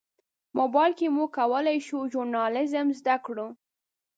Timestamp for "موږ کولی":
1.15-1.77